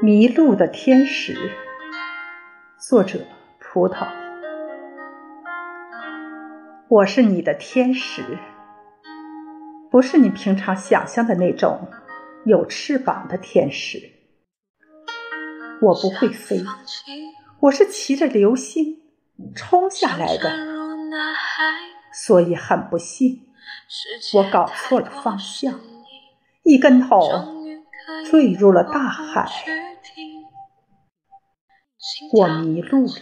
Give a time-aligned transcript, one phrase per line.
[0.00, 1.36] 迷路的天使，
[2.78, 3.18] 作者
[3.58, 4.06] 葡萄。
[6.88, 8.38] 我是你的天使，
[9.90, 11.88] 不是你平常想象的那种
[12.44, 14.12] 有翅膀的天使。
[15.82, 16.62] 我不会飞，
[17.58, 19.00] 我是骑着流星
[19.56, 20.48] 冲下来的，
[22.12, 23.48] 所以很不幸，
[24.34, 25.80] 我搞错了方向，
[26.62, 27.57] 一跟头
[28.30, 29.48] 坠入了大海。
[32.32, 33.12] 我迷路了，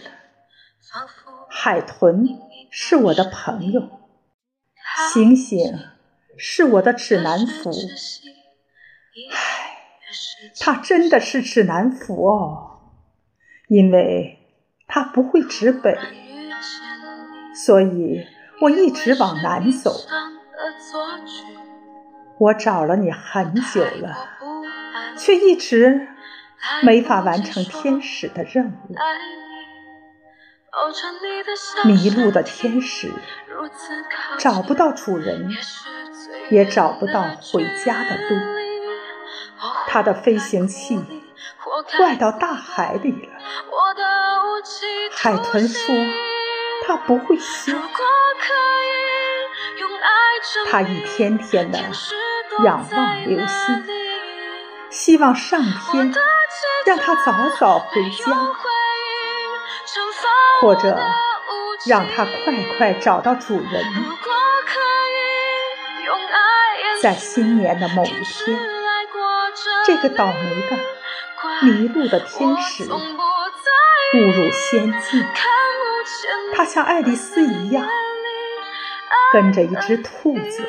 [1.49, 2.25] 海豚
[2.69, 3.81] 是我的朋友，
[5.13, 5.79] 星星
[6.37, 7.71] 是我的指南符。
[9.31, 9.77] 唉，
[10.59, 12.79] 它真的是指南符哦，
[13.67, 14.37] 因为
[14.87, 15.97] 它不会指北，
[17.65, 18.25] 所以
[18.61, 19.93] 我一直往南走。
[22.39, 24.36] 我找了你很久了，
[25.17, 26.07] 却一直。
[26.81, 28.95] 没法完成天使的任务，
[31.85, 33.11] 迷路的天使
[34.39, 35.51] 找不到主人，
[36.49, 38.39] 也找不到回家的路。
[39.85, 40.99] 他的飞行器
[41.95, 43.39] 怪到大海里了。
[45.11, 45.95] 海豚说
[46.87, 47.71] 他不会修，
[50.71, 51.79] 他一天天的
[52.63, 53.85] 仰望流星，
[54.97, 56.11] 希望上天。
[56.87, 58.25] 让他早早回家，
[60.61, 60.97] 或者
[61.85, 63.83] 让他快快找到主人。
[67.01, 68.57] 在新年的某一天，
[69.85, 70.33] 这个倒霉
[70.69, 70.77] 的、
[71.67, 72.97] 迷路的天使误
[74.17, 75.25] 入仙境，
[76.55, 77.85] 他像爱丽丝一样，
[79.33, 80.63] 跟着一只兔子，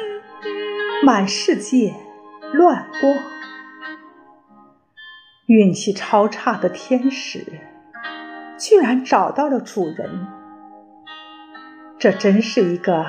[1.03, 1.95] 满世界
[2.53, 3.38] 乱逛。
[5.49, 7.63] 运气超差的天使，
[8.59, 10.27] 居然找到了主人，
[11.99, 13.07] 这真是一个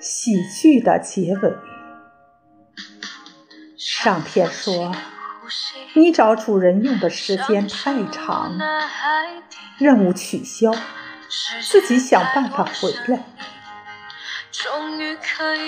[0.00, 1.52] 喜剧的结尾。
[3.76, 4.94] 上天说
[5.92, 8.58] ：“你找主人用的时间太长，
[9.76, 10.72] 任务取消，
[11.60, 13.24] 自己想办法回来。”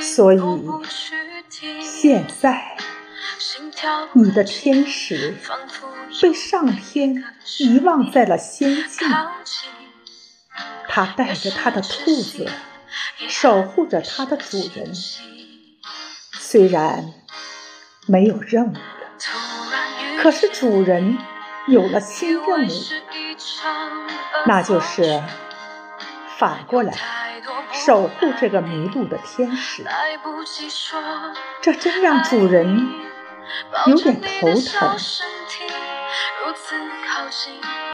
[0.00, 0.40] 所以
[1.82, 2.78] 现在。
[4.12, 5.36] 你的天使
[6.20, 7.24] 被上天
[7.58, 9.08] 遗忘在了仙境，
[10.88, 12.50] 他带着他的兔子
[13.28, 14.92] 守护着他的主人。
[16.32, 17.12] 虽然
[18.06, 18.80] 没有任务了，
[20.20, 21.16] 可是主人
[21.68, 22.72] 有了新任务，
[24.46, 25.22] 那就是
[26.38, 26.92] 反过来
[27.72, 29.84] 守护这个迷路的天使。
[31.62, 33.09] 这真让主人。
[33.86, 34.96] 有点头疼。